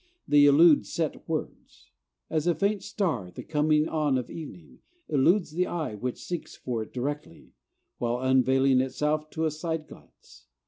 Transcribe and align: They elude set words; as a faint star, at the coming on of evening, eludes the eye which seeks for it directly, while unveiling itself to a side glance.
They 0.27 0.45
elude 0.45 0.87
set 0.87 1.29
words; 1.29 1.91
as 2.27 2.47
a 2.47 2.55
faint 2.55 2.81
star, 2.81 3.27
at 3.27 3.35
the 3.35 3.43
coming 3.43 3.87
on 3.87 4.17
of 4.17 4.31
evening, 4.31 4.79
eludes 5.07 5.51
the 5.51 5.67
eye 5.67 5.93
which 5.93 6.23
seeks 6.23 6.55
for 6.55 6.81
it 6.81 6.91
directly, 6.91 7.53
while 7.99 8.17
unveiling 8.19 8.81
itself 8.81 9.29
to 9.29 9.45
a 9.45 9.51
side 9.51 9.87
glance. 9.87 10.47